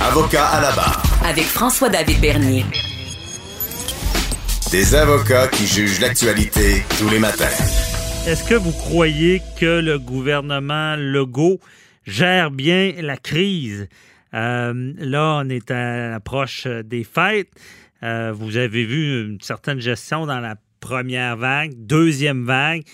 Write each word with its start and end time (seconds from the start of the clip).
Avocat 0.00 0.46
à 0.46 0.60
la 0.60 0.70
barre. 0.76 1.02
Avec 1.24 1.42
François-David 1.42 2.20
Bernier. 2.20 2.64
Des 4.70 4.94
avocats 4.94 5.48
qui 5.48 5.66
jugent 5.66 5.98
l'actualité 6.00 6.84
tous 7.00 7.08
les 7.08 7.18
matins. 7.18 7.50
Est-ce 8.24 8.48
que 8.48 8.54
vous 8.54 8.70
croyez 8.70 9.42
que 9.58 9.80
le 9.80 9.98
gouvernement 9.98 10.94
Legault 10.96 11.58
gère 12.06 12.52
bien 12.52 12.92
la 12.98 13.16
crise? 13.16 13.88
Euh, 14.34 14.92
là, 14.98 15.40
on 15.42 15.48
est 15.48 15.68
à 15.72 16.10
l'approche 16.10 16.68
des 16.68 17.02
fêtes. 17.02 17.50
Euh, 18.04 18.32
vous 18.32 18.56
avez 18.56 18.84
vu 18.84 19.26
une 19.26 19.40
certaine 19.40 19.80
gestion 19.80 20.26
dans 20.26 20.38
la 20.38 20.54
première 20.78 21.36
vague, 21.36 21.72
deuxième 21.74 22.44
vague, 22.44 22.84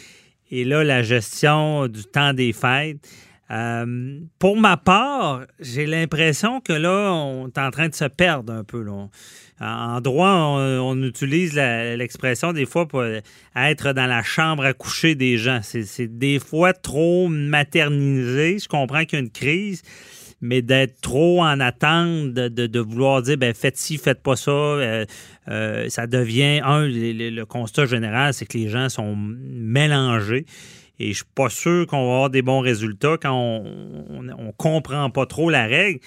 et 0.51 0.65
là, 0.65 0.83
la 0.83 1.03
gestion 1.03 1.87
du 1.87 2.05
temps 2.05 2.33
des 2.33 2.55
fêtes. 2.55 3.07
Euh, 3.51 4.21
pour 4.39 4.57
ma 4.57 4.77
part, 4.77 5.43
j'ai 5.61 5.87
l'impression 5.87 6.61
que 6.61 6.73
là, 6.73 7.13
on 7.13 7.49
est 7.49 7.59
en 7.59 7.71
train 7.71 7.89
de 7.89 7.95
se 7.95 8.07
perdre 8.07 8.53
un 8.53 8.65
peu. 8.65 8.85
En 9.61 10.01
droit, 10.01 10.29
on, 10.29 11.03
utilise 11.03 11.55
l'expression 11.55 12.53
des 12.53 12.67
fois 12.67 12.89
pour 12.89 13.05
être 13.55 13.93
dans 13.93 14.07
la 14.07 14.23
chambre 14.23 14.65
à 14.65 14.73
coucher 14.73 15.15
des 15.15 15.37
gens. 15.37 15.61
C'est 15.63 16.19
des 16.19 16.39
fois 16.39 16.73
trop 16.73 17.29
maternisé. 17.29 18.59
Je 18.59 18.69
comprends 18.69 19.05
qu'il 19.05 19.19
y 19.19 19.23
a 19.23 19.25
une 19.25 19.31
crise, 19.31 19.83
mais 20.41 20.61
d'être 20.61 21.01
trop 21.01 21.43
en 21.43 21.61
attente 21.61 22.33
de, 22.33 22.81
vouloir 22.81 23.23
dire 23.23 23.39
ben, 23.39 23.55
faites 23.55 23.77
ci, 23.77 23.97
faites 23.99 24.23
pas 24.23 24.37
ça, 24.37 24.51
euh, 24.51 25.05
euh, 25.49 25.89
ça 25.89 26.07
devient 26.07 26.61
un, 26.65 26.87
le 26.87 27.45
constat 27.45 27.87
général, 27.87 28.35
c'est 28.35 28.47
que 28.47 28.59
les 28.59 28.69
gens 28.69 28.89
sont 28.89 29.17
mélangés. 29.17 30.47
Et 31.01 31.09
je 31.09 31.17
suis 31.17 31.25
pas 31.35 31.49
sûr 31.49 31.87
qu'on 31.87 32.07
va 32.07 32.15
avoir 32.15 32.31
des 32.31 32.43
bons 32.43 32.61
résultats 32.61 33.17
quand 33.21 33.35
on, 33.35 34.29
on 34.39 34.53
comprend 34.53 35.11
pas 35.11 35.27
trop 35.27 35.51
la 35.51 35.67
règle. 35.67 36.01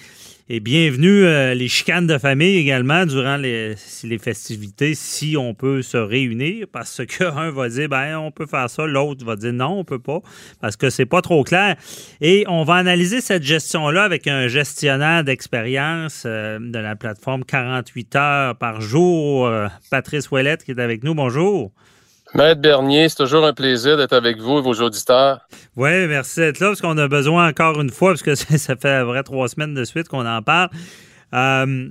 Et 0.50 0.60
bienvenue 0.60 1.26
euh, 1.26 1.52
les 1.52 1.68
chicanes 1.68 2.06
de 2.06 2.16
famille 2.16 2.56
également 2.56 3.04
durant 3.04 3.36
les, 3.36 3.74
les 4.04 4.18
festivités, 4.18 4.94
si 4.94 5.36
on 5.36 5.52
peut 5.52 5.82
se 5.82 5.98
réunir, 5.98 6.66
parce 6.72 7.02
qu'un 7.04 7.50
va 7.54 7.68
dire 7.68 7.90
ben 7.90 8.16
on 8.16 8.30
peut 8.30 8.46
faire 8.46 8.70
ça, 8.70 8.86
l'autre 8.86 9.26
va 9.26 9.36
dire 9.36 9.52
non, 9.52 9.80
on 9.80 9.84
peut 9.84 9.98
pas, 9.98 10.20
parce 10.62 10.76
que 10.76 10.88
c'est 10.88 11.04
pas 11.04 11.20
trop 11.20 11.44
clair. 11.44 11.76
Et 12.22 12.46
on 12.48 12.64
va 12.64 12.76
analyser 12.76 13.20
cette 13.20 13.42
gestion-là 13.42 14.04
avec 14.04 14.26
un 14.26 14.48
gestionnaire 14.48 15.22
d'expérience 15.22 16.22
euh, 16.24 16.58
de 16.58 16.78
la 16.78 16.96
plateforme 16.96 17.44
48 17.44 18.16
heures 18.16 18.56
par 18.56 18.80
jour, 18.80 19.48
euh, 19.48 19.66
Patrice 19.90 20.30
Ouellette, 20.30 20.64
qui 20.64 20.70
est 20.70 20.80
avec 20.80 21.04
nous. 21.04 21.14
Bonjour. 21.14 21.72
Maître 22.34 22.60
Bernier, 22.60 23.08
c'est 23.08 23.16
toujours 23.16 23.44
un 23.46 23.54
plaisir 23.54 23.96
d'être 23.96 24.12
avec 24.12 24.38
vous 24.38 24.58
et 24.58 24.62
vos 24.62 24.74
auditeurs. 24.74 25.40
Oui, 25.76 26.06
merci 26.06 26.40
d'être 26.40 26.60
là, 26.60 26.68
parce 26.68 26.80
qu'on 26.80 26.98
a 26.98 27.08
besoin 27.08 27.48
encore 27.48 27.80
une 27.80 27.90
fois, 27.90 28.10
parce 28.10 28.22
que 28.22 28.34
ça 28.58 28.76
fait 28.76 28.88
à 28.90 29.04
vrai 29.04 29.22
trois 29.22 29.48
semaines 29.48 29.74
de 29.74 29.84
suite 29.84 30.08
qu'on 30.08 30.26
en 30.26 30.42
parle. 30.42 30.68
Euh, 31.34 31.88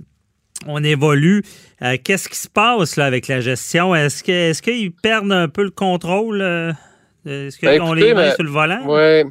on 0.68 0.84
évolue. 0.84 1.44
Euh, 1.82 1.98
Qu'est-ce 2.04 2.30
qui 2.30 2.38
se 2.38 2.50
passe 2.50 2.96
là, 2.98 3.06
avec 3.06 3.28
la 3.28 3.40
gestion? 3.42 3.96
Est-ce 3.96 4.62
qu'ils 4.62 4.92
perdent 4.92 5.32
un 5.32 5.48
peu 5.48 5.64
le 5.64 5.72
contrôle? 5.72 6.42
euh, 6.42 6.72
Est-ce 7.26 7.60
Ben, 7.61 7.80
qu'on 7.80 7.95
écoutez, 7.95 8.06
les 8.08 8.14
met 8.14 8.32
sur 8.36 8.44
le 8.44 8.50
volant? 8.52 8.82
Oui. 8.86 9.30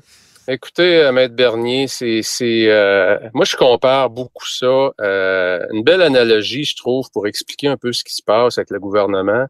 Écoutez, 0.48 1.10
Maître 1.12 1.34
Bernier, 1.34 1.88
c'est, 1.88 2.20
c'est, 2.22 2.66
euh, 2.68 3.18
moi 3.34 3.44
je 3.44 3.56
compare 3.56 4.10
beaucoup 4.10 4.46
ça. 4.46 4.90
euh, 5.00 5.58
une 5.72 5.82
belle 5.82 6.02
analogie, 6.02 6.62
je 6.64 6.76
trouve, 6.76 7.10
pour 7.12 7.26
expliquer 7.26 7.66
un 7.66 7.76
peu 7.76 7.92
ce 7.92 8.04
qui 8.04 8.14
se 8.14 8.22
passe 8.22 8.56
avec 8.56 8.70
le 8.70 8.78
gouvernement. 8.78 9.46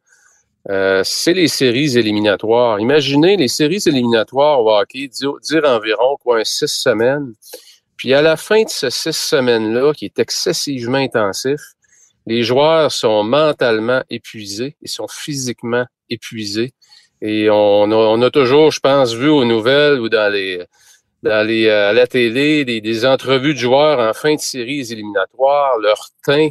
Euh, 0.69 1.03
c'est 1.04 1.34
les 1.34 1.49
séries 1.49 1.97
éliminatoires. 1.97 2.81
Imaginez 2.81 3.37
les 3.37 3.49
séries 3.49 3.82
éliminatoires 3.87 4.60
au 4.60 4.71
hockey, 4.71 5.09
dire, 5.09 5.62
environ 5.65 6.16
quoi, 6.21 6.44
six 6.44 6.66
semaines. 6.69 7.34
Puis 7.97 8.12
à 8.15 8.22
la 8.22 8.37
fin 8.37 8.62
de 8.62 8.69
ces 8.69 8.91
six 8.91 9.16
semaines-là, 9.16 9.93
qui 9.94 10.06
est 10.06 10.19
excessivement 10.19 10.99
intensif, 10.99 11.60
les 12.27 12.43
joueurs 12.43 12.91
sont 12.91 13.22
mentalement 13.22 14.03
épuisés, 14.10 14.77
ils 14.82 14.88
sont 14.88 15.06
physiquement 15.09 15.87
épuisés. 16.10 16.72
Et 17.22 17.48
on 17.48 17.91
a, 17.91 17.94
on 17.94 18.21
a 18.21 18.31
toujours, 18.31 18.72
je 18.72 18.81
pense, 18.81 19.15
vu 19.15 19.28
aux 19.28 19.44
nouvelles 19.44 20.00
ou 20.00 20.09
dans 20.09 20.31
les, 20.31 20.65
dans 21.22 21.47
les, 21.47 21.66
euh, 21.66 21.91
à 21.91 21.93
la 21.93 22.06
télé, 22.06 22.65
des, 22.65 22.81
des 22.81 23.06
entrevues 23.06 23.54
de 23.54 23.59
joueurs 23.59 24.00
en 24.00 24.12
fin 24.12 24.34
de 24.34 24.41
séries 24.41 24.93
éliminatoires, 24.93 25.78
leur 25.78 26.09
teint, 26.25 26.50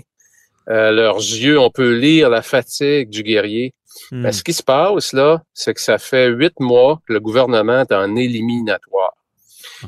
euh, 0.70 0.92
leurs 0.92 1.18
yeux, 1.18 1.60
on 1.60 1.70
peut 1.70 1.94
lire 1.94 2.30
la 2.30 2.42
fatigue 2.42 3.10
du 3.10 3.22
guerrier. 3.22 3.74
Hmm. 4.12 4.24
Ben, 4.24 4.32
ce 4.32 4.44
qui 4.44 4.54
se 4.54 4.64
passe 4.64 5.14
là, 5.14 5.42
c'est 5.54 5.74
que 5.74 5.82
ça 5.82 5.98
fait 5.98 6.28
huit 6.28 6.54
mois 6.60 7.00
que 7.08 7.14
le 7.14 7.20
gouvernement 7.20 7.82
est 7.82 7.92
en 7.94 8.16
éliminatoire. 8.16 9.14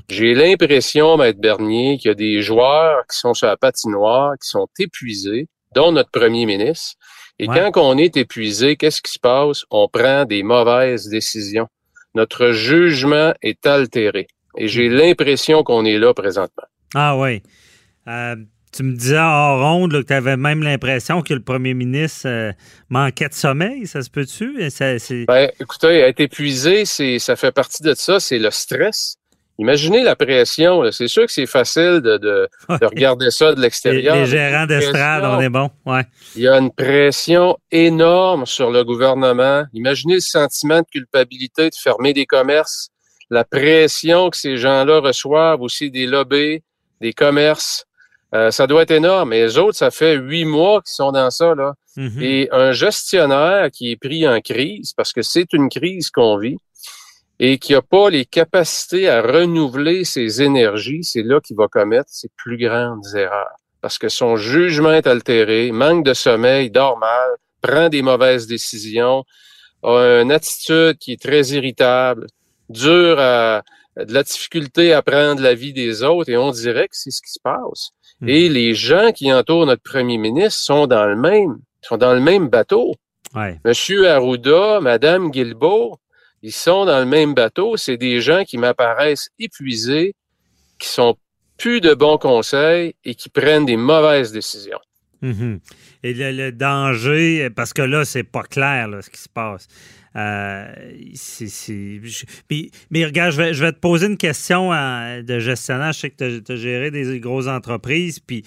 J'ai 0.10 0.34
l'impression, 0.34 1.18
Maître 1.18 1.40
Bernier, 1.40 1.98
qu'il 1.98 2.10
y 2.10 2.12
a 2.12 2.16
des 2.16 2.42
joueurs 2.42 3.04
qui 3.10 3.18
sont 3.18 3.34
sur 3.34 3.48
la 3.48 3.58
patinoire, 3.58 4.34
qui 4.42 4.48
sont 4.50 4.68
épuisés, 4.80 5.48
dont 5.76 5.92
notre 5.92 6.12
premier 6.12 6.46
ministre. 6.46 6.96
Et 7.40 7.48
Ouais. 7.48 7.70
quand 7.72 7.82
on 7.82 7.98
est 7.98 8.18
épuisé, 8.18 8.76
qu'est-ce 8.76 9.02
qui 9.02 9.12
se 9.12 9.20
passe? 9.20 9.64
On 9.70 9.88
prend 9.88 10.26
des 10.26 10.42
mauvaises 10.44 11.08
décisions. 11.08 11.68
Notre 12.16 12.52
jugement 12.52 13.34
est 13.42 13.66
altéré. 13.68 14.28
Et 14.58 14.68
j'ai 14.68 14.90
l'impression 14.90 15.64
qu'on 15.64 15.86
est 15.86 16.00
là 16.00 16.14
présentement. 16.14 16.66
Ah 16.96 17.16
oui. 17.18 17.44
Euh, 18.08 18.36
tu 18.78 18.84
me 18.84 18.96
disais 18.96 19.18
hors 19.18 19.60
ronde 19.60 19.92
là, 19.92 20.02
que 20.04 20.08
tu 20.08 20.14
avais 20.14 20.38
même 20.38 20.62
l'impression 20.62 21.24
que 21.24 21.34
le 21.34 21.40
premier 21.40 21.74
ministre 21.74 22.28
euh, 22.28 22.52
manquait 22.90 23.28
de 23.28 23.34
sommeil, 23.34 23.88
ça 23.88 24.04
se 24.04 24.10
peut-tu? 24.12 24.56
Ben, 25.26 25.50
écoutez, 25.60 26.00
être 26.02 26.20
épuisé, 26.20 26.86
ça 26.86 27.36
fait 27.36 27.52
partie 27.52 27.82
de 27.82 27.96
ça, 27.96 28.20
c'est 28.20 28.38
le 28.38 28.52
stress. 28.52 29.16
Imaginez 29.58 30.04
la 30.04 30.16
pression. 30.16 30.84
C'est 30.92 31.08
sûr 31.08 31.26
que 31.26 31.32
c'est 31.32 31.48
facile 31.48 32.02
de, 32.02 32.18
de, 32.18 32.48
de 32.80 32.86
regarder 32.86 33.32
ça 33.32 33.56
de 33.56 33.60
l'extérieur. 33.60 34.16
les 34.16 34.28
gérants 34.28 34.68
d'estrade, 34.68 35.24
on 35.26 35.42
est 35.42 35.50
bon. 35.50 35.72
Ouais. 35.84 36.04
Il 36.36 36.44
y 36.44 36.48
a 36.48 36.60
une 36.60 36.72
pression 36.72 37.58
énorme 37.72 38.46
sur 38.46 38.70
le 38.70 38.84
gouvernement. 38.84 39.64
Imaginez 39.74 40.16
le 40.16 40.20
sentiment 40.20 40.82
de 40.82 40.86
culpabilité 40.92 41.72
de 41.72 41.76
fermer 41.76 42.14
des 42.14 42.28
commerces, 42.28 42.90
la 43.32 43.44
pression 43.44 44.30
que 44.30 44.38
ces 44.38 44.58
gens-là 44.58 45.00
reçoivent 45.00 45.62
aussi 45.62 45.90
des 45.90 46.06
lobbies, 46.06 46.62
des 47.02 47.14
commerces. 47.14 47.87
Euh, 48.36 48.52
ça 48.52 48.68
doit 48.68 48.84
être 48.84 48.92
énorme. 48.92 49.34
Et 49.34 49.42
les 49.42 49.58
autres, 49.58 49.78
ça 49.78 49.92
fait 49.92 50.16
huit 50.16 50.46
mois 50.46 50.82
qu'ils 50.82 50.94
sont 50.94 51.12
dans 51.12 51.30
ça. 51.30 51.56
Là. 51.56 51.74
Mhm. 51.96 52.22
Et 52.22 52.50
un 52.52 52.72
gestionnaire 52.72 53.70
qui 53.72 53.92
est 53.92 53.96
pris 53.96 54.28
en 54.28 54.42
crise, 54.42 54.94
parce 54.94 55.14
que 55.14 55.22
c'est 55.22 55.54
une 55.54 55.70
crise 55.70 56.10
qu'on 56.10 56.38
vit, 56.38 56.58
et 57.40 57.58
qui 57.60 57.74
n'a 57.74 57.82
pas 57.82 58.10
les 58.10 58.26
capacités 58.26 59.08
à 59.08 59.22
renouveler 59.22 60.04
ses 60.04 60.42
énergies, 60.42 61.04
c'est 61.04 61.24
là 61.24 61.40
qu'il 61.40 61.56
va 61.56 61.68
commettre 61.68 62.10
ses 62.10 62.30
plus 62.36 62.58
grandes 62.58 63.06
erreurs. 63.16 63.56
Parce 63.82 63.98
que 63.98 64.10
son 64.10 64.38
jugement 64.38 64.92
est 64.92 65.08
altéré, 65.08 65.72
manque 65.72 66.04
de 66.04 66.14
sommeil, 66.14 66.72
dort 66.72 66.98
mal, 66.98 67.30
prend 67.62 67.90
des 67.90 68.02
mauvaises 68.02 68.48
décisions, 68.48 69.24
a 69.84 70.22
une 70.22 70.32
attitude 70.32 70.98
qui 70.98 71.14
est 71.14 71.22
très 71.22 71.44
irritable, 71.50 72.26
dur 72.70 73.20
à 73.20 73.62
de 74.06 74.14
la 74.14 74.24
difficulté 74.24 74.94
à 74.94 75.02
prendre 75.02 75.42
la 75.42 75.56
vie 75.56 75.74
des 75.74 76.04
autres, 76.04 76.30
et 76.30 76.38
on 76.38 76.52
dirait 76.52 76.88
que 76.88 76.96
c'est 76.96 77.12
ce 77.12 77.22
qui 77.22 77.32
se 77.32 77.40
passe. 77.42 77.92
Et 78.26 78.50
les 78.50 78.74
gens 78.74 79.12
qui 79.12 79.32
entourent 79.32 79.66
notre 79.66 79.84
premier 79.84 80.18
ministre 80.18 80.60
sont 80.60 80.88
dans 80.88 81.06
le 81.06 81.16
même, 81.16 81.60
sont 81.82 81.98
dans 81.98 82.14
le 82.14 82.20
même 82.20 82.48
bateau. 82.48 82.96
Ouais. 83.36 83.60
Monsieur 83.64 84.10
Arruda, 84.10 84.80
Madame 84.80 85.30
Guilbeault, 85.30 86.00
ils 86.42 86.52
sont 86.52 86.86
dans 86.86 87.00
le 87.00 87.06
même 87.06 87.34
bateau. 87.34 87.78
C'est 87.78 87.98
des 87.98 88.22
gens 88.22 88.44
qui 88.44 88.58
m'apparaissent 88.58 89.30
épuisés, 89.38 90.16
qui 90.80 90.88
sont 90.88 91.16
plus 91.58 91.82
de 91.82 91.94
bons 91.94 92.18
conseils 92.18 92.96
et 93.04 93.16
qui 93.16 93.30
prennent 93.30 93.66
des 93.66 93.78
mauvaises 93.78 94.32
décisions. 94.32 94.80
Mhm. 95.22 95.60
Et 96.04 96.14
le, 96.14 96.32
le 96.32 96.52
danger, 96.52 97.50
parce 97.50 97.74
que 97.74 97.82
là, 97.82 98.06
c'est 98.06 98.24
pas 98.24 98.44
clair 98.44 98.88
là, 98.88 99.02
ce 99.02 99.10
qui 99.10 99.20
se 99.20 99.30
passe. 99.30 99.68
Euh, 100.16 100.66
mais 102.90 103.06
regarde, 103.06 103.34
je 103.34 103.38
vais, 103.38 103.54
je 103.54 103.64
vais 103.64 103.72
te 103.72 103.80
poser 103.80 104.08
une 104.08 104.18
question 104.18 104.74
euh, 104.74 105.22
de 105.22 105.40
gestionnaire. 105.40 105.94
Je 105.94 106.00
sais 106.00 106.10
que 106.10 106.40
tu 106.40 106.52
as, 106.52 106.56
géré 106.56 106.90
des 106.90 107.20
grosses 107.20 107.48
entreprises. 107.48 108.20
Puis 108.20 108.44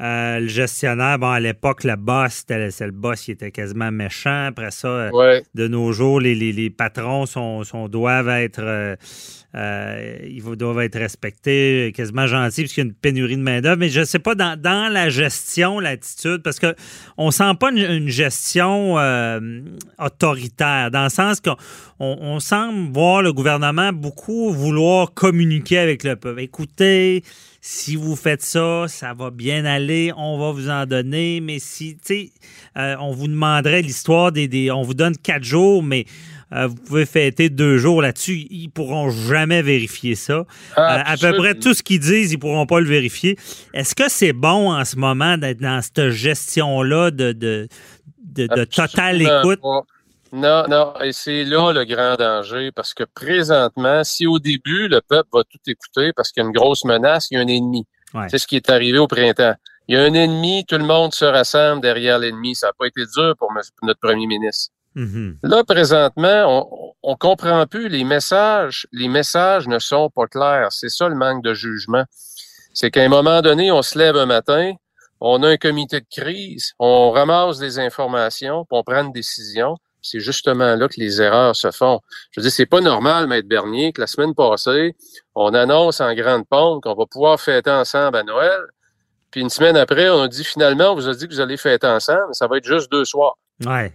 Euh, 0.00 0.38
le 0.38 0.46
gestionnaire, 0.46 1.18
bon, 1.18 1.30
à 1.30 1.40
l'époque, 1.40 1.82
le 1.82 1.96
boss, 1.96 2.32
c'était 2.46 2.70
c'est 2.70 2.86
le 2.86 2.92
boss 2.92 3.20
qui 3.22 3.32
était 3.32 3.50
quasiment 3.50 3.90
méchant. 3.90 4.46
Après 4.46 4.70
ça, 4.70 4.86
euh, 4.86 5.10
Ouais. 5.12 5.42
de 5.56 5.66
nos 5.66 5.90
jours, 5.92 6.20
les, 6.20 6.36
les- 6.36 6.52
les 6.52 6.70
patrons 6.70 7.26
sont, 7.26 7.64
sont- 7.64 7.88
doivent 7.88 8.28
être 8.28 8.60
euh, 8.62 8.94
euh, 9.56 10.18
ils 10.28 10.42
doivent 10.56 10.78
être 10.80 10.98
respectés, 10.98 11.92
quasiment 11.96 12.26
gentils, 12.28 12.62
parce 12.62 12.74
qu'il 12.74 12.84
y 12.84 12.86
a 12.86 12.90
une 12.90 12.94
pénurie 12.94 13.36
de 13.36 13.42
main-d'œuvre. 13.42 13.78
Mais 13.80 13.88
je 13.88 14.00
ne 14.00 14.04
sais 14.04 14.20
pas, 14.20 14.36
dans, 14.36 14.60
dans 14.60 14.92
la 14.92 15.08
gestion, 15.08 15.80
l'attitude, 15.80 16.42
parce 16.44 16.60
que 16.60 16.74
on 17.16 17.32
sent 17.32 17.52
pas 17.58 17.70
une, 17.72 17.78
une 17.78 18.08
gestion 18.08 18.96
autoritaire, 19.98 20.90
dans 20.90 21.04
le 21.04 21.08
sens 21.08 21.40
qu'on 21.40 21.56
on, 21.98 22.16
on 22.20 22.40
semble 22.40 22.92
voir 22.92 23.22
le 23.22 23.32
gouvernement 23.32 23.92
beaucoup 23.92 24.52
vouloir 24.52 25.12
communiquer 25.14 25.78
avec 25.78 26.04
le 26.04 26.16
peuple. 26.16 26.40
Écoutez, 26.40 27.22
si 27.60 27.96
vous 27.96 28.14
faites 28.16 28.42
ça, 28.42 28.86
ça 28.88 29.14
va 29.14 29.30
bien 29.30 29.64
aller, 29.64 30.12
on 30.16 30.38
va 30.38 30.52
vous 30.52 30.68
en 30.70 30.86
donner, 30.86 31.40
mais 31.40 31.58
si, 31.58 31.94
tu 31.96 32.00
sais, 32.04 32.30
euh, 32.76 32.94
on 33.00 33.12
vous 33.12 33.26
demanderait 33.28 33.82
l'histoire 33.82 34.30
des, 34.32 34.46
des- 34.48 34.70
On 34.70 34.82
vous 34.82 34.94
donne 34.94 35.16
quatre 35.16 35.42
jours, 35.44 35.82
mais 35.82 36.04
euh, 36.54 36.66
vous 36.68 36.76
pouvez 36.76 37.04
fêter 37.04 37.50
deux 37.50 37.76
jours 37.78 38.00
là-dessus. 38.00 38.46
Ils 38.50 38.68
pourront 38.70 39.10
jamais 39.10 39.60
vérifier 39.60 40.14
ça. 40.14 40.34
Euh, 40.38 40.44
à 41.04 41.16
peu 41.16 41.36
près 41.36 41.54
tout 41.54 41.74
ce 41.74 41.82
qu'ils 41.82 42.00
disent, 42.00 42.32
ils 42.32 42.38
pourront 42.38 42.64
pas 42.66 42.80
le 42.80 42.86
vérifier. 42.86 43.36
Est-ce 43.74 43.94
que 43.94 44.08
c'est 44.08 44.32
bon 44.32 44.72
en 44.72 44.84
ce 44.84 44.96
moment 44.96 45.36
d'être 45.36 45.60
dans 45.60 45.82
cette 45.82 46.10
gestion-là 46.10 47.10
de, 47.10 47.32
de, 47.32 47.68
de, 48.24 48.46
de 48.46 48.64
totale 48.64 49.20
écoute? 49.40 49.60
pas. 49.60 49.82
Non, 50.32 50.64
non, 50.68 50.94
et 51.02 51.12
c'est 51.12 51.44
là 51.44 51.72
le 51.72 51.84
grand 51.84 52.16
danger, 52.16 52.70
parce 52.72 52.94
que 52.94 53.04
présentement, 53.04 54.04
si 54.04 54.26
au 54.26 54.38
début, 54.38 54.88
le 54.88 55.00
peuple 55.00 55.28
va 55.32 55.42
tout 55.44 55.58
écouter 55.66 56.12
parce 56.14 56.30
qu'il 56.30 56.42
y 56.42 56.46
a 56.46 56.48
une 56.48 56.54
grosse 56.54 56.84
menace, 56.84 57.30
il 57.30 57.34
y 57.34 57.36
a 57.38 57.40
un 57.40 57.46
ennemi. 57.46 57.86
Ouais. 58.14 58.28
C'est 58.30 58.38
ce 58.38 58.46
qui 58.46 58.56
est 58.56 58.70
arrivé 58.70 58.98
au 58.98 59.06
printemps. 59.06 59.54
Il 59.86 59.96
y 59.96 59.98
a 59.98 60.02
un 60.02 60.12
ennemi, 60.12 60.64
tout 60.66 60.76
le 60.76 60.84
monde 60.84 61.14
se 61.14 61.24
rassemble 61.24 61.80
derrière 61.80 62.18
l'ennemi. 62.18 62.54
Ça 62.54 62.68
n'a 62.68 62.72
pas 62.78 62.86
été 62.86 63.02
dur 63.14 63.34
pour 63.38 63.52
notre 63.82 64.00
premier 64.00 64.26
ministre. 64.26 64.72
Mhm. 64.94 65.38
Là, 65.42 65.64
présentement, 65.64 66.44
on, 66.46 66.94
on 67.02 67.16
comprend 67.16 67.66
plus 67.66 67.88
les 67.88 68.04
messages. 68.04 68.86
Les 68.92 69.08
messages 69.08 69.66
ne 69.66 69.78
sont 69.78 70.10
pas 70.10 70.26
clairs. 70.26 70.72
C'est 70.72 70.88
ça 70.90 71.08
le 71.08 71.14
manque 71.14 71.42
de 71.42 71.54
jugement. 71.54 72.04
C'est 72.74 72.90
qu'à 72.90 73.02
un 73.02 73.08
moment 73.08 73.40
donné, 73.40 73.72
on 73.72 73.82
se 73.82 73.98
lève 73.98 74.16
un 74.16 74.26
matin, 74.26 74.74
on 75.20 75.42
a 75.42 75.48
un 75.48 75.56
comité 75.56 76.00
de 76.00 76.06
crise, 76.08 76.74
on 76.78 77.10
ramasse 77.10 77.58
des 77.58 77.78
informations, 77.78 78.64
puis 78.64 78.78
on 78.78 78.82
prend 78.84 79.04
une 79.04 79.12
décision. 79.12 79.76
C'est 80.02 80.20
justement 80.20 80.76
là 80.76 80.88
que 80.88 80.98
les 80.98 81.20
erreurs 81.20 81.56
se 81.56 81.70
font. 81.70 82.00
Je 82.30 82.40
veux 82.40 82.42
dire, 82.42 82.52
c'est 82.52 82.66
pas 82.66 82.80
normal, 82.80 83.26
Maître 83.26 83.48
Bernier, 83.48 83.92
que 83.92 84.00
la 84.00 84.06
semaine 84.06 84.34
passée, 84.34 84.96
on 85.34 85.54
annonce 85.54 86.00
en 86.00 86.14
grande 86.14 86.46
pompe 86.48 86.82
qu'on 86.82 86.94
va 86.94 87.06
pouvoir 87.06 87.40
fêter 87.40 87.70
ensemble 87.70 88.16
à 88.16 88.22
Noël. 88.22 88.60
Puis 89.30 89.40
une 89.40 89.50
semaine 89.50 89.76
après, 89.76 90.08
on 90.08 90.22
a 90.22 90.28
dit 90.28 90.44
finalement, 90.44 90.92
on 90.92 90.94
vous 90.94 91.08
a 91.08 91.14
dit 91.14 91.28
que 91.28 91.34
vous 91.34 91.40
allez 91.40 91.56
fêter 91.56 91.86
ensemble, 91.86 92.32
ça 92.32 92.46
va 92.46 92.56
être 92.56 92.66
juste 92.66 92.90
deux 92.90 93.04
soirs. 93.04 93.36
Ouais. 93.66 93.92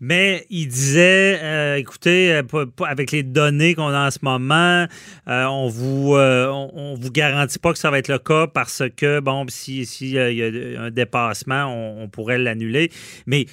Mais 0.00 0.46
il 0.50 0.68
disait, 0.68 1.40
euh, 1.42 1.76
écoutez, 1.76 2.32
euh, 2.34 2.66
avec 2.86 3.10
les 3.10 3.22
données 3.22 3.74
qu'on 3.74 3.88
a 3.88 4.06
en 4.06 4.10
ce 4.10 4.18
moment, 4.22 4.86
euh, 5.28 5.44
on 5.44 5.68
vous 5.68 6.14
vous 6.14 7.10
garantit 7.10 7.58
pas 7.58 7.72
que 7.72 7.78
ça 7.78 7.90
va 7.90 7.98
être 7.98 8.08
le 8.08 8.18
cas 8.18 8.46
parce 8.46 8.82
que, 8.96 9.20
bon, 9.20 9.46
si 9.48 9.86
s'il 9.86 10.12
y 10.12 10.18
a 10.18 10.82
un 10.82 10.90
dépassement, 10.90 11.66
on, 11.66 12.08
pourrait 12.08 12.38
l'annuler. 12.38 12.90
Mais 13.26 13.46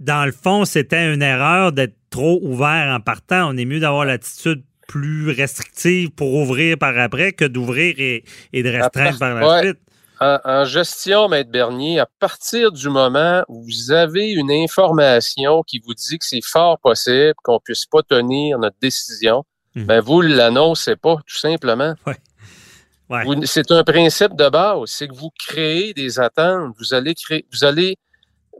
dans 0.00 0.24
le 0.24 0.32
fond, 0.32 0.64
c'était 0.64 1.12
une 1.12 1.22
erreur 1.22 1.72
d'être 1.72 1.96
trop 2.10 2.38
ouvert 2.42 2.94
en 2.94 3.00
partant. 3.00 3.48
On 3.52 3.56
est 3.56 3.64
mieux 3.64 3.80
d'avoir 3.80 4.04
l'attitude 4.04 4.62
plus 4.88 5.30
restrictive 5.30 6.10
pour 6.10 6.34
ouvrir 6.34 6.78
par 6.78 6.96
après 6.98 7.32
que 7.32 7.44
d'ouvrir 7.44 7.94
et, 7.98 8.24
et 8.52 8.62
de 8.62 8.68
restreindre 8.70 9.18
par 9.18 9.34
la 9.34 9.48
Ouais. 9.48 9.62
suite. 9.62 9.78
En, 10.20 10.38
en 10.44 10.64
gestion, 10.64 11.28
Maître 11.28 11.50
Bernier, 11.50 11.98
à 12.00 12.06
partir 12.20 12.72
du 12.72 12.88
moment 12.88 13.42
où 13.48 13.62
vous 13.64 13.90
avez 13.90 14.30
une 14.32 14.50
information 14.50 15.62
qui 15.62 15.78
vous 15.84 15.92
dit 15.92 16.18
que 16.18 16.24
c'est 16.24 16.40
fort 16.42 16.78
possible 16.78 17.34
qu'on 17.42 17.58
puisse 17.60 17.84
pas 17.84 18.02
tenir 18.02 18.58
notre 18.58 18.76
décision, 18.80 19.44
Mhm. 19.74 19.84
ben 19.84 20.00
vous 20.00 20.22
l'annoncez 20.22 20.96
pas, 20.96 21.16
tout 21.26 21.36
simplement. 21.36 21.94
Ouais. 22.06 22.16
C'est 23.44 23.70
un 23.70 23.84
principe 23.84 24.34
de 24.34 24.48
base, 24.48 24.80
c'est 24.86 25.06
que 25.06 25.14
vous 25.14 25.30
créez 25.38 25.92
des 25.94 26.18
attentes, 26.18 26.74
vous 26.78 26.92
allez 26.94 27.14
créer, 27.14 27.44
vous 27.52 27.64
allez, 27.64 27.96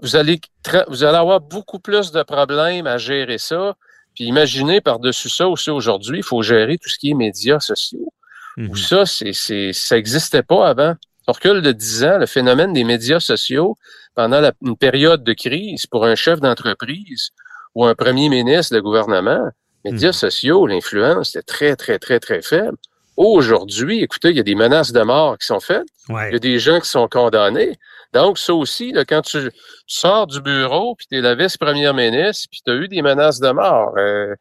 vous 0.02 0.16
allez, 0.16 0.40
vous 0.88 1.04
allez 1.04 1.16
avoir 1.19 1.40
beaucoup 1.40 1.78
plus 1.78 2.12
de 2.12 2.22
problèmes 2.22 2.87
à 2.87 2.98
gérer 2.98 3.38
ça. 3.38 3.76
Puis 4.14 4.25
imaginez 4.25 4.81
par-dessus 4.81 5.28
ça 5.28 5.46
aussi 5.48 5.70
aujourd'hui, 5.70 6.19
il 6.19 6.22
faut 6.25 6.43
gérer 6.43 6.78
tout 6.78 6.88
ce 6.88 6.98
qui 6.98 7.10
est 7.10 7.14
médias 7.14 7.60
sociaux 7.60 8.12
Mhm. 8.58 8.70
où 8.70 8.76
ça, 8.76 9.04
c'est, 9.04 9.34
c'est, 9.34 9.72
ça 9.75 9.96
n'existait 9.96 10.43
pas 10.43 10.69
avant. 10.69 10.94
On 11.28 11.32
recule 11.32 11.60
de 11.60 11.72
10 11.72 12.04
ans, 12.04 12.16
le 12.19 12.25
phénomène 12.26 12.72
des 12.72 12.84
médias 12.84 13.20
sociaux 13.20 13.76
pendant 14.14 14.40
la- 14.40 14.52
une 14.62 14.76
période 14.78 15.22
de 15.25 15.32
crise 15.34 15.87
pour 15.87 16.06
un 16.06 16.14
chef 16.14 16.40
d'entreprise 16.40 17.31
ou 17.75 17.84
un 17.84 17.94
premier 17.94 18.31
ministre 18.31 18.75
de 18.75 18.81
gouvernement, 18.81 19.50
médias 19.84 20.08
Mhm. 20.08 20.12
sociaux, 20.14 20.66
l'influence 20.66 21.37
était 21.37 21.43
très, 21.43 21.76
très, 21.76 21.98
très, 21.98 22.19
très 22.19 22.40
faible. 22.40 22.78
Aujourd'hui, 23.16 24.00
écoutez, 24.02 24.30
il 24.30 24.36
y 24.36 24.40
a 24.40 24.42
des 24.42 24.54
menaces 24.54 24.92
de 24.92 25.02
mort 25.02 25.38
qui 25.38 25.46
sont 25.46 25.60
faites. 25.60 25.86
Ouais. 26.08 26.30
Il 26.30 26.32
y 26.34 26.36
a 26.36 26.38
des 26.38 26.58
gens 26.58 26.80
qui 26.80 26.88
sont 26.88 27.08
condamnés. 27.08 27.76
Donc, 28.12 28.38
ça 28.38 28.54
aussi, 28.54 28.92
là, 28.92 29.04
quand 29.04 29.22
tu, 29.22 29.50
tu 29.50 29.50
sors 29.86 30.26
du 30.26 30.40
bureau, 30.40 30.94
puis 30.94 31.06
tu 31.10 31.18
es 31.18 31.20
la 31.20 31.34
vice-première 31.34 31.94
ministre, 31.94 32.48
puis 32.50 32.60
tu 32.64 32.70
as 32.70 32.74
eu 32.76 32.88
des 32.88 33.02
menaces 33.02 33.40
de 33.40 33.50
mort, 33.50 33.92
euh, 33.96 34.34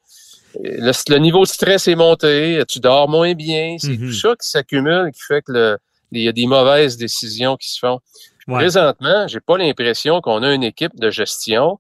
le, 0.62 0.92
le 1.14 1.18
niveau 1.20 1.42
de 1.44 1.48
stress 1.50 1.88
est 1.88 1.96
monté, 1.96 2.62
tu 2.68 2.80
dors 2.80 3.10
moins 3.10 3.34
bien, 3.34 3.76
c'est 3.80 3.90
Mhm. 3.98 4.08
tout 4.08 4.14
ça 4.14 4.30
qui 4.42 4.48
s'accumule, 4.50 5.12
qui 5.14 5.22
fait 5.22 5.42
que 5.42 5.52
le- 5.52 5.78
il 6.12 6.22
y 6.22 6.28
a 6.28 6.32
des 6.32 6.46
mauvaises 6.48 6.96
décisions 6.96 7.58
qui 7.58 7.70
se 7.72 7.80
font. 7.80 8.00
Ouais. 8.48 8.56
Présentement, 8.60 9.28
j'ai 9.28 9.40
pas 9.42 9.58
l'impression 9.58 10.22
qu'on 10.22 10.44
a 10.44 10.54
une 10.54 10.64
équipe 10.64 10.96
de 10.98 11.10
gestion 11.10 11.78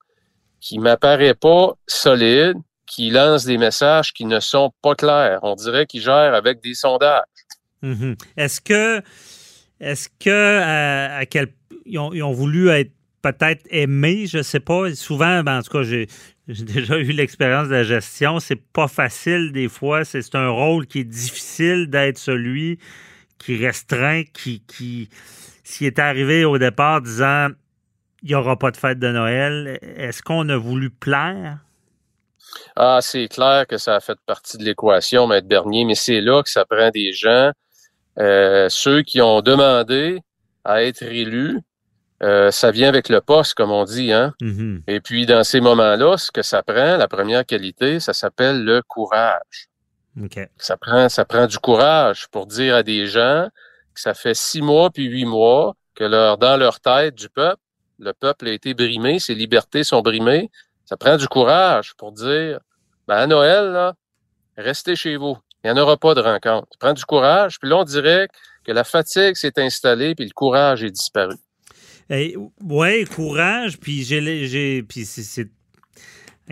qui 0.59 0.79
m'apparaît 0.79 1.35
pas 1.35 1.73
solide, 1.87 2.55
qui 2.85 3.09
lance 3.09 3.45
des 3.45 3.57
messages 3.57 4.13
qui 4.13 4.25
ne 4.25 4.39
sont 4.39 4.71
pas 4.81 4.95
clairs. 4.95 5.39
On 5.43 5.55
dirait 5.55 5.85
qu'ils 5.85 6.01
gèrent 6.01 6.33
avec 6.33 6.61
des 6.61 6.73
sondages. 6.73 7.23
Mhm. 7.81 8.15
Est-ce 8.37 8.61
que, 8.61 9.01
est-ce 9.79 10.09
que 10.19 10.29
euh, 10.29 11.23
quel, 11.29 11.49
ils, 11.85 11.99
ont, 11.99 12.31
voulu 12.31 12.69
être 12.69 12.91
peut-être 13.21 13.65
aimés, 13.69 14.27
je 14.27 14.41
sais 14.41 14.59
pas. 14.59 14.93
Souvent, 14.93 15.43
ben, 15.43 15.59
en 15.59 15.61
tout 15.61 15.71
cas, 15.71 15.83
j'ai, 15.83 16.07
déjà 16.47 16.97
eu 16.97 17.11
l'expérience 17.11 17.67
de 17.67 17.73
la 17.73 17.83
gestion. 17.83 18.39
C'est 18.39 18.61
pas 18.61 18.87
facile 18.87 19.51
des 19.51 19.67
fois. 19.67 20.05
C'est, 20.05 20.35
un 20.35 20.49
rôle 20.49 20.85
qui 20.87 20.99
est 20.99 21.03
difficile 21.03 21.89
d'être 21.89 22.17
celui 22.17 22.79
qui 23.37 23.57
restreint, 23.57 24.23
qui, 24.33 24.61
qui 24.61 25.09
s'il 25.63 25.87
était 25.87 26.01
arrivé 26.01 26.45
au 26.45 26.57
départ 26.57 27.01
disant 27.01 27.49
il 28.23 28.29
n'y 28.29 28.35
aura 28.35 28.57
pas 28.57 28.71
de 28.71 28.77
fête 28.77 28.97
de 28.97 29.11
Noël, 29.11 29.77
est-ce 29.81 30.23
qu'on 30.23 30.49
a 30.49 30.57
voulu 30.57 30.89
plaire? 30.89 31.59
Ah, 32.75 32.99
c'est 33.01 33.27
clair 33.27 33.65
que 33.67 33.77
ça 33.77 33.95
a 33.95 33.99
fait 33.99 34.17
partie 34.25 34.57
de 34.57 34.63
l'équation, 34.63 35.27
Maître 35.27 35.47
Bernier, 35.47 35.85
mais 35.85 35.95
c'est 35.95 36.21
là 36.21 36.43
que 36.43 36.49
ça 36.49 36.65
prend 36.65 36.89
des 36.89 37.13
gens, 37.13 37.51
euh, 38.19 38.67
ceux 38.69 39.01
qui 39.01 39.21
ont 39.21 39.41
demandé 39.41 40.19
à 40.63 40.83
être 40.83 41.03
élus. 41.03 41.59
euh, 42.23 42.49
ça 42.49 42.71
vient 42.71 42.87
avec 42.87 43.09
le 43.09 43.19
poste, 43.19 43.55
comme 43.55 43.71
on 43.71 43.83
dit, 43.83 44.13
hein. 44.13 44.33
Mhm. 44.41 44.83
Et 44.87 45.01
puis, 45.01 45.25
dans 45.25 45.43
ces 45.43 45.59
moments-là, 45.59 46.17
ce 46.17 46.31
que 46.31 46.41
ça 46.41 46.63
prend, 46.63 46.95
la 46.95 47.07
première 47.09 47.45
qualité, 47.45 47.99
ça 47.99 48.13
s'appelle 48.13 48.63
le 48.63 48.81
courage. 48.81 49.67
OK. 50.23 50.39
Ça 50.57 50.77
prend, 50.77 51.09
ça 51.09 51.25
prend 51.25 51.45
du 51.45 51.59
courage 51.59 52.27
pour 52.31 52.47
dire 52.47 52.75
à 52.75 52.83
des 52.83 53.05
gens 53.07 53.49
que 53.93 53.99
ça 53.99 54.13
fait 54.13 54.33
six 54.33 54.61
mois 54.61 54.89
puis 54.91 55.03
huit 55.03 55.25
mois 55.25 55.75
que 55.93 56.05
leur, 56.05 56.37
dans 56.37 56.55
leur 56.55 56.79
tête 56.79 57.15
du 57.15 57.27
peuple, 57.27 57.61
le 57.99 58.13
peuple 58.13 58.47
a 58.47 58.51
été 58.51 58.73
brimé, 58.73 59.19
ses 59.19 59.35
libertés 59.35 59.83
sont 59.83 60.01
brimées. 60.01 60.49
Ça 60.85 60.97
prend 60.97 61.17
du 61.17 61.27
courage 61.27 61.93
pour 61.97 62.11
dire, 62.11 62.59
ben 63.07 63.15
à 63.15 63.27
Noël, 63.27 63.93
restez 64.57 64.95
chez 64.95 65.17
vous. 65.17 65.37
Il 65.63 65.71
n'y 65.71 65.79
en 65.79 65.81
aura 65.81 65.97
pas 65.97 66.13
de 66.13 66.21
rencontre. 66.21 66.67
Ça 66.71 66.77
prend 66.79 66.93
du 66.93 67.03
courage. 67.05 67.59
Puis 67.59 67.69
là, 67.69 67.77
on 67.77 67.83
dirait 67.83 68.27
que 68.63 68.71
la 68.71 68.83
fatigue 68.83 69.35
s'est 69.35 69.59
installée 69.59 70.13
puis 70.15 70.25
le 70.25 70.31
courage 70.33 70.83
est 70.83 70.91
disparu. 70.91 71.35
Eh, 72.09 72.35
ouais, 72.63 73.05
courage, 73.05 73.79
puis 73.79 74.03
j'ai, 74.03 74.83
puis 74.83 75.05
c'est- 75.05 75.49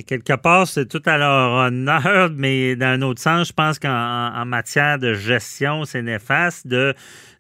quelque 0.02 0.34
part 0.34 0.68
c'est 0.68 0.88
tout 0.88 1.02
à 1.06 1.18
leur 1.18 1.52
honneur, 1.68 2.32
mais 2.36 2.76
dans 2.76 2.88
un 2.88 3.02
autre 3.04 3.22
sens, 3.22 3.50
je 3.50 3.54
pense 3.54 3.78
qu'en 3.80 3.90
en- 3.90 4.42
en 4.42 4.46
matière 4.46 4.98
de 4.98 5.14
gestion, 5.14 5.86
c'est 5.86 6.02
néfaste 6.02 6.66
de 6.68 6.94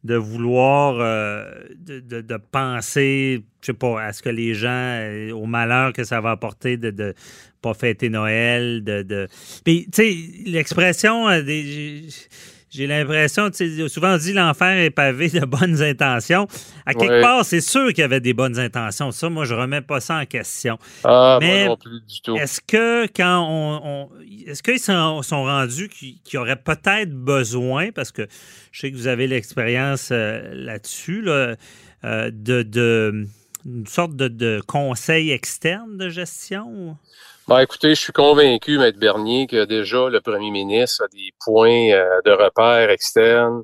de 0.03 0.15
vouloir 0.15 0.97
euh, 0.99 1.45
de, 1.77 1.99
de- 2.01 2.19
de 2.21 2.37
penser, 2.51 3.45
je 3.61 3.67
sais 3.67 3.73
pas, 3.73 4.01
à 4.03 4.11
ce 4.11 4.21
que 4.21 4.27
les 4.29 4.53
gens, 4.53 4.67
euh, 4.69 5.31
au 5.31 5.45
malheur 5.45 5.93
que 5.93 6.03
ça 6.03 6.19
va 6.21 6.31
apporter 6.31 6.75
de 6.77 6.91
de 6.91 7.13
pas 7.61 7.73
fêter 7.73 8.09
Noël, 8.09 8.83
de 8.83 9.01
de. 9.03 9.27
Puis 9.63 9.85
tu 9.85 10.03
sais, 10.03 10.17
l'expression 10.45 11.29
euh, 11.29 11.41
des 11.41 12.07
j'ai 12.73 12.87
l'impression, 12.87 13.49
souvent 13.87 14.15
on 14.15 14.17
dit 14.17 14.33
l'enfer 14.33 14.77
est 14.77 14.89
pavé 14.89 15.29
de 15.29 15.45
bonnes 15.45 15.81
intentions. 15.81 16.47
À 16.85 16.93
quelque 16.93 17.11
Ouais. 17.13 17.21
part, 17.21 17.45
c'est 17.45 17.61
sûr 17.61 17.89
qu'il 17.89 17.99
y 17.99 18.03
avait 18.03 18.19
des 18.19 18.33
bonnes 18.33 18.57
intentions. 18.59 19.11
Ça, 19.11 19.29
moi, 19.29 19.45
je 19.45 19.53
remets 19.53 19.81
pas 19.81 19.99
ça 19.99 20.17
en 20.17 20.25
question. 20.25 20.77
Ah, 21.03 21.37
Mais- 21.41 21.65
moi 21.65 21.67
non 21.69 21.77
plus 21.77 22.01
du 22.07 22.21
tout. 22.21 22.35
Est-ce 22.35 22.59
que 22.61 23.05
quand 23.15 23.47
on, 23.49 23.81
on- 23.83 24.09
est-ce 24.47 24.63
qu'ils 24.63 24.79
sont, 24.79 25.21
sont 25.21 25.43
rendus 25.43 25.89
y 26.33 26.37
aurait 26.37 26.55
peut-être 26.61 27.11
besoin, 27.13 27.91
parce 27.91 28.11
que 28.11 28.27
je 28.71 28.79
sais 28.79 28.91
que 28.91 28.97
vous 28.97 29.07
avez 29.07 29.27
l'expérience 29.27 30.09
euh, 30.11 30.41
là-dessus, 30.53 31.21
là, 31.21 31.55
euh, 32.05 32.31
de, 32.33 32.63
de 32.63 33.25
une 33.65 33.87
sorte 33.87 34.15
de, 34.17 34.27
de 34.27 34.61
conseil 34.67 35.31
externe 35.31 35.97
de 35.97 36.09
gestion? 36.09 36.97
Ben, 37.49 37.59
écoutez, 37.59 37.89
je 37.89 37.99
suis 37.99 38.13
convaincu, 38.13 38.77
Maître 38.77 38.97
Bernier, 38.97 39.47
que 39.47 39.65
déjà 39.65 40.07
le 40.07 40.21
premier 40.21 40.49
ministre 40.49 41.03
a 41.03 41.07
des 41.09 41.33
points 41.43 41.91
euh, 41.91 42.21
de 42.23 42.31
repère 42.31 42.89
externes. 42.89 43.63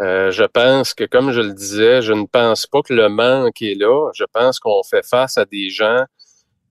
Euh, 0.00 0.32
je 0.32 0.42
pense 0.42 0.92
que, 0.92 1.04
comme 1.04 1.30
je 1.30 1.40
le 1.40 1.52
disais, 1.52 2.02
je 2.02 2.12
ne 2.12 2.26
pense 2.26 2.66
pas 2.66 2.82
que 2.82 2.92
le 2.92 3.08
manque 3.08 3.62
est 3.62 3.76
là. 3.78 4.10
Je 4.14 4.24
pense 4.32 4.58
qu'on 4.58 4.82
fait 4.82 5.06
face 5.06 5.38
à 5.38 5.44
des 5.44 5.70
gens 5.70 6.04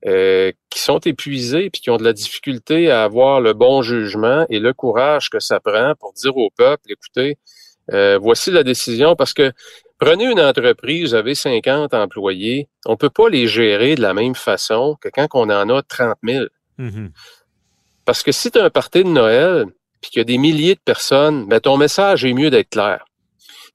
euh, 0.05 0.51
qui 0.69 0.79
sont 0.79 0.99
épuisés 0.99 1.69
puis 1.69 1.81
qui 1.81 1.89
ont 1.89 1.97
de 1.97 2.03
la 2.03 2.11
difficulté 2.11 2.91
à 2.91 3.03
avoir 3.03 3.39
le 3.39 3.53
bon 3.53 3.81
jugement 3.81 4.45
et 4.49 4.59
le 4.59 4.73
courage 4.73 5.29
que 5.29 5.39
ça 5.39 5.61
prend 5.61 5.93
pour 5.99 6.11
dire 6.13 6.35
au 6.35 6.49
peuple, 6.49 6.91
écoutez, 6.91 7.37
euh, 7.93 8.17
voici 8.21 8.51
la 8.51 8.63
décision 8.63 9.15
parce 9.15 9.33
que 9.33 9.53
prenez 10.01 10.25
une 10.25 10.41
entreprise, 10.41 11.09
vous 11.09 11.13
avez 11.13 11.35
50 11.35 11.93
employés, 11.93 12.67
on 12.85 12.97
peut 12.97 13.09
pas 13.09 13.29
les 13.29 13.47
gérer 13.47 13.95
de 13.95 14.01
la 14.01 14.13
même 14.13 14.35
façon 14.35 14.97
que 14.99 15.09
quand 15.09 15.27
on 15.33 15.49
en 15.49 15.69
a 15.69 15.81
30 15.83 16.17
000. 16.27 16.45
Mhm. 16.77 17.11
Parce 18.03 18.23
que 18.23 18.31
si 18.31 18.51
tu 18.51 18.59
as 18.59 18.65
un 18.65 18.69
party 18.69 19.03
de 19.03 19.09
Noël, 19.09 19.65
puis 20.01 20.09
qu'il 20.09 20.19
y 20.19 20.21
a 20.21 20.25
des 20.25 20.39
milliers 20.39 20.73
de 20.73 20.81
personnes, 20.83 21.47
ben 21.47 21.59
ton 21.59 21.77
message 21.77 22.25
est 22.25 22.33
mieux 22.33 22.49
d'être 22.49 22.71
clair. 22.71 23.05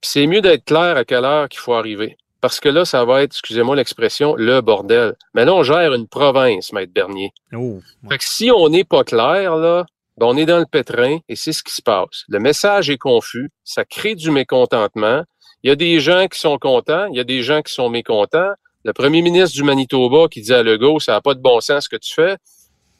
Puis 0.01 0.11
c'est 0.11 0.27
mieux 0.27 0.41
d'être 0.41 0.65
clair 0.65 0.97
à 0.97 1.05
quelle 1.05 1.23
heure 1.23 1.47
qu'il 1.47 1.61
faut 1.61 1.73
arriver. 1.73 2.17
Parce 2.41 2.59
que 2.59 2.69
là, 2.69 2.85
ça 2.85 3.03
va 3.05 3.23
être, 3.23 3.31
excusez-moi 3.31 3.75
l'expression, 3.75 4.35
le 4.35 4.61
bordel. 4.61 5.15
Mais 5.33 5.45
là, 5.45 5.55
on 5.55 5.63
gère 5.63 5.93
une 5.93 6.07
province, 6.07 6.71
Maître 6.71 6.93
Bernier. 6.93 7.31
Oh, 7.55 7.81
Fait 8.09 8.17
que 8.17 8.25
si 8.25 8.51
on 8.51 8.69
n'est 8.69 8.83
pas 8.83 9.03
clair, 9.03 9.55
là, 9.55 9.85
ben 10.17 10.25
on 10.27 10.37
est 10.37 10.45
dans 10.45 10.59
le 10.59 10.65
pétrin 10.65 11.19
et 11.29 11.35
c'est 11.35 11.53
ce 11.53 11.63
qui 11.63 11.73
se 11.73 11.81
passe. 11.81 12.25
Le 12.27 12.39
message 12.39 12.89
est 12.89 12.97
confus, 12.97 13.49
ça 13.63 13.85
crée 13.85 14.15
du 14.15 14.29
mécontentement. 14.29 15.23
Il 15.67 15.71
y 15.71 15.73
a 15.73 15.75
des 15.75 15.99
gens 15.99 16.29
qui 16.29 16.39
sont 16.39 16.57
contents, 16.57 17.07
il 17.07 17.17
y 17.17 17.19
a 17.19 17.25
des 17.25 17.41
gens 17.41 17.61
qui 17.61 17.73
sont 17.73 17.89
mécontents. 17.89 18.53
Le 18.85 18.93
premier 18.93 19.21
ministre 19.21 19.53
du 19.53 19.63
Manitoba 19.63 20.29
qui 20.29 20.39
dit 20.39 20.53
à 20.53 20.63
Legault, 20.63 21.01
ça 21.01 21.11
n'a 21.11 21.19
pas 21.19 21.33
de 21.33 21.41
bon 21.41 21.59
sens 21.59 21.83
ce 21.83 21.89
que 21.89 21.97
tu 21.97 22.13
fais. 22.13 22.37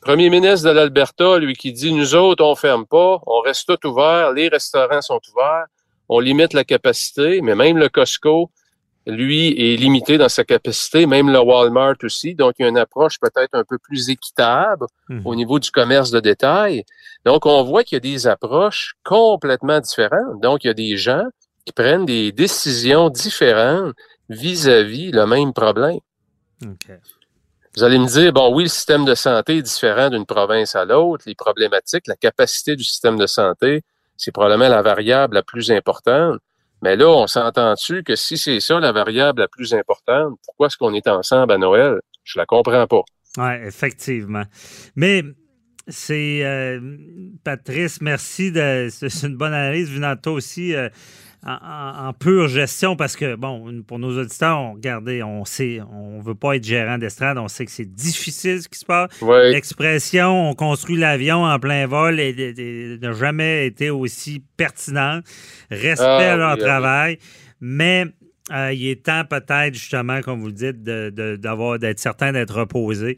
Premier 0.02 0.30
ministre 0.30 0.68
de 0.68 0.74
l'Alberta, 0.74 1.38
lui, 1.38 1.56
qui 1.56 1.72
dit, 1.72 1.94
nous 1.94 2.14
autres, 2.14 2.44
on 2.44 2.56
ferme 2.56 2.86
pas, 2.86 3.22
on 3.26 3.40
reste 3.40 3.68
tout 3.68 3.88
ouvert, 3.88 4.34
les 4.34 4.50
restaurants 4.50 5.02
sont 5.02 5.22
ouverts, 5.34 5.68
on 6.10 6.20
limite 6.20 6.52
la 6.52 6.66
capacité, 6.66 7.40
mais 7.40 7.56
même 7.56 7.78
le 7.78 7.88
Costco, 7.88 8.52
lui, 9.06 9.48
est 9.58 9.78
limité 9.78 10.18
dans 10.18 10.28
sa 10.28 10.44
capacité, 10.44 11.06
même 11.06 11.32
le 11.32 11.40
Walmart 11.40 11.96
aussi. 12.04 12.36
Donc, 12.36 12.56
il 12.60 12.64
y 12.64 12.66
a 12.66 12.68
une 12.68 12.78
approche 12.78 13.18
peut-être 13.18 13.54
un 13.54 13.64
peu 13.64 13.78
plus 13.78 14.10
équitable 14.10 14.88
Mhm. 15.08 15.22
au 15.24 15.36
niveau 15.36 15.58
du 15.60 15.72
commerce 15.72 16.12
de 16.12 16.20
détail. 16.20 16.84
Donc, 17.26 17.46
on 17.46 17.64
voit 17.64 17.86
qu'il 17.86 17.96
y 17.96 17.98
a 17.98 18.02
des 18.02 18.28
approches 18.28 18.96
complètement 19.06 19.80
différentes. 19.80 20.42
Donc, 20.42 20.66
il 20.66 20.68
y 20.68 20.70
a 20.70 20.74
des 20.74 20.98
gens 20.98 21.24
qui 21.68 21.74
prennent 21.74 22.06
des 22.06 22.32
décisions 22.32 23.10
différentes 23.10 23.94
vis-à-vis 24.30 25.12
le 25.12 25.26
même 25.26 25.52
problème. 25.54 26.00
Vous 27.76 27.84
allez 27.84 28.00
me 28.00 28.08
dire, 28.08 28.32
bon, 28.32 28.56
oui, 28.56 28.64
le 28.64 28.70
système 28.70 29.04
de 29.04 29.14
santé 29.16 29.58
est 29.58 29.62
différent 29.62 30.10
d'une 30.10 30.26
province 30.26 30.76
à 30.76 30.86
l'autre, 30.86 31.26
les 31.28 31.36
problématiques, 31.36 32.08
la 32.08 32.16
capacité 32.16 32.76
du 32.76 32.84
système 32.84 33.18
de 33.18 33.28
santé, 33.28 33.84
c'est 34.16 34.32
probablement 34.32 34.70
la 34.70 34.82
variable 34.82 35.36
la 35.36 35.44
plus 35.44 35.70
importante. 35.72 36.40
Mais 36.82 36.96
là, 36.96 37.10
on 37.10 37.28
s'entend-tu 37.28 38.04
que 38.04 38.16
si 38.16 38.38
c'est 38.38 38.60
ça 38.62 38.80
la 38.80 38.94
variable 38.94 39.42
la 39.42 39.48
plus 39.48 39.74
importante, 39.74 40.40
pourquoi 40.46 40.68
est-ce 40.68 40.78
qu'on 40.78 40.94
est 40.94 41.08
ensemble 41.08 41.52
à 41.52 41.58
Noël? 41.58 42.00
Je 42.24 42.40
la 42.40 42.46
comprends 42.46 42.88
pas. 42.88 43.04
Oui, 43.38 43.68
effectivement. 43.68 44.44
Mais 44.96 45.24
c'est 45.88 46.44
euh, 46.44 46.80
Patrice, 47.44 48.02
merci. 48.02 48.52
C'est 48.90 49.28
une 49.28 49.38
bonne 49.38 49.54
analyse 49.54 49.92
venant 49.92 50.16
de 50.16 50.22
toi 50.22 50.34
aussi 50.34 50.76
euh, 50.76 50.90
en, 51.46 52.14
pure 52.14 52.48
gestion 52.48 52.96
parce 52.96 53.16
que, 53.16 53.36
bon, 53.36 53.84
pour 53.88 54.00
nos 54.00 54.20
auditeurs, 54.20 54.60
on, 54.60 54.74
regardez, 54.74 55.22
on 55.24 55.46
sait, 55.46 55.80
on 55.92 56.20
veut 56.20 56.36
pas 56.36 56.56
être 56.56 56.64
gérant 56.64 56.98
d'estrade, 56.98 57.38
on 57.38 57.48
sait 57.48 57.66
que 57.66 57.72
c'est 57.72 57.86
difficile 57.94 58.62
ce 58.62 58.68
qui 58.68 58.80
se 58.80 58.86
passe. 58.86 59.10
L'expression 59.52 60.50
on 60.50 60.54
construit 60.56 60.98
l'avion 60.98 61.44
en 61.46 61.60
plein 61.60 61.86
vol 61.88 62.20
et- 62.20 62.30
et- 62.30 62.94
et 62.94 62.98
n'a 62.98 63.14
jamais 63.14 63.68
été 63.68 63.90
aussi 63.90 64.44
pertinente. 64.58 65.24
Respect 65.70 66.06
Ah, 66.06 66.34
à 66.34 66.38
leur 66.38 66.50
oui, 66.54 66.60
oui. 66.60 66.66
travail, 66.66 67.18
mais 67.62 68.06
euh, 68.52 68.74
il 68.74 68.88
est 68.88 69.04
temps 69.06 69.24
peut-être 69.30 69.74
justement, 69.74 70.22
comme 70.22 70.40
vous 70.40 70.48
le 70.48 70.54
dites, 70.54 70.84
de- 70.84 71.10
de- 71.16 71.36
d'avoir 71.36 71.78
d'être 71.80 72.00
certain 72.00 72.32
d'être 72.32 72.56
reposé 72.60 73.18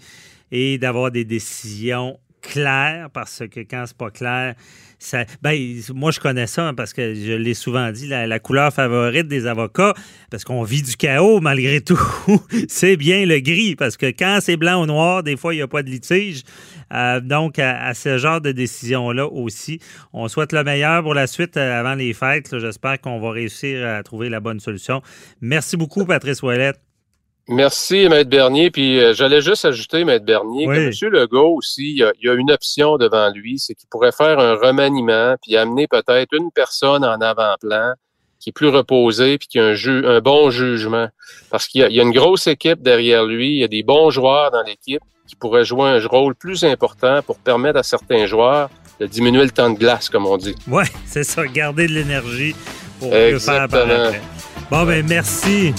et 0.51 0.77
d'avoir 0.77 1.11
des 1.11 1.23
décisions 1.25 2.19
claires 2.41 3.09
parce 3.13 3.43
que 3.49 3.61
quand 3.61 3.85
c'est 3.85 3.97
pas 3.97 4.11
clair, 4.11 4.55
ça, 4.97 5.23
ben, 5.41 5.57
moi 5.93 6.11
je 6.11 6.19
connais 6.19 6.47
ça 6.47 6.67
hein, 6.67 6.73
parce 6.73 6.93
que 6.93 7.13
je 7.13 7.33
l'ai 7.33 7.53
souvent 7.53 7.91
dit, 7.91 8.07
la, 8.07 8.39
couleur 8.39 8.73
favorite 8.73 9.27
des 9.27 9.47
avocats, 9.47 9.93
parce 10.29 10.43
qu'on 10.43 10.63
vit 10.63 10.81
du 10.81 10.95
chaos 10.97 11.39
malgré 11.39 11.81
tout, 11.81 11.99
c'est 12.67 12.97
bien 12.97 13.25
le 13.25 13.39
gris 13.39 13.75
parce 13.75 13.97
que 13.97 14.07
quand 14.07 14.39
c'est 14.41 14.57
blanc 14.57 14.83
ou 14.83 14.85
noir, 14.85 15.23
des 15.23 15.37
fois 15.37 15.53
il 15.53 15.57
n'y 15.57 15.63
a 15.63 15.67
pas 15.67 15.83
de 15.83 15.89
litige. 15.89 16.43
Euh, 16.91 17.19
donc 17.19 17.59
à, 17.59 17.81
à 17.83 17.93
ce 17.93 18.17
genre 18.17 18.41
de 18.41 18.51
décision-là 18.51 19.27
aussi, 19.27 19.79
on 20.11 20.27
souhaite 20.27 20.53
le 20.53 20.63
meilleur 20.63 21.03
pour 21.03 21.13
la 21.13 21.27
suite 21.27 21.55
euh, 21.55 21.79
avant 21.79 21.95
les 21.95 22.13
fêtes. 22.13 22.57
J'espère 22.57 22.99
qu'on 22.99 23.19
va 23.19 23.31
réussir 23.31 23.85
à 23.87 24.03
trouver 24.03 24.29
la 24.29 24.39
bonne 24.39 24.59
solution. 24.59 25.01
Merci 25.39 25.77
beaucoup, 25.77 26.05
Patrice 26.05 26.41
Ouellette. 26.41 26.88
Merci, 27.49 28.07
Maître 28.09 28.29
Bernier. 28.29 28.69
Puis 28.71 28.99
euh, 28.99 29.13
j'allais 29.13 29.41
juste 29.41 29.65
ajouter, 29.65 30.03
Maître 30.05 30.25
Bernier, 30.25 30.67
Oui. 30.67 30.75
que 30.75 31.05
M. 31.05 31.11
Legault 31.11 31.55
aussi, 31.57 31.91
il 31.91 31.97
y, 31.97 32.03
a, 32.03 32.13
il 32.21 32.27
y 32.27 32.29
a 32.29 32.33
une 32.35 32.51
option 32.51 32.97
devant 32.97 33.29
lui, 33.33 33.59
c'est 33.59 33.73
qu'il 33.75 33.89
pourrait 33.89 34.11
faire 34.11 34.39
un 34.39 34.53
remaniement, 34.55 35.35
puis 35.41 35.57
amener 35.57 35.87
peut-être 35.87 36.33
une 36.33 36.51
personne 36.51 37.03
en 37.03 37.19
avant-plan 37.19 37.93
qui 38.39 38.51
est 38.51 38.53
plus 38.53 38.69
reposée, 38.69 39.37
puis 39.37 39.47
qui 39.49 39.59
a 39.59 39.65
un, 39.65 39.73
ju- 39.73 40.05
un 40.07 40.21
bon 40.21 40.49
jugement. 40.49 41.07
Parce 41.49 41.67
qu'il 41.67 41.81
y, 41.81 41.83
a- 41.83 41.89
il 41.89 41.95
y 41.95 41.99
a 41.99 42.03
une 42.03 42.13
grosse 42.13 42.47
équipe 42.47 42.81
derrière 42.81 43.25
lui, 43.25 43.49
il 43.49 43.57
y 43.59 43.63
a 43.63 43.67
des 43.67 43.83
bons 43.83 44.11
joueurs 44.11 44.51
dans 44.51 44.63
l'équipe 44.63 45.01
qui 45.27 45.35
pourraient 45.35 45.65
jouer 45.65 45.89
un 45.89 46.07
rôle 46.07 46.35
plus 46.35 46.63
important 46.63 47.21
pour 47.23 47.37
permettre 47.39 47.79
à 47.79 47.83
certains 47.83 48.25
joueurs 48.27 48.69
de 48.99 49.05
diminuer 49.07 49.43
le 49.43 49.51
temps 49.51 49.69
de 49.69 49.77
glace, 49.77 50.07
comme 50.09 50.25
on 50.25 50.37
dit. 50.37 50.55
Oui, 50.67 50.83
c'est 51.05 51.23
ça, 51.23 51.45
garder 51.47 51.87
de 51.87 51.93
l'énergie 51.93 52.55
pour 52.99 53.11
mieux 53.11 53.39
faire 53.39 53.67
par 53.67 53.81
après. 53.81 54.21
Bon, 54.71 54.83
ben 54.85 55.05
merci. 55.07 55.73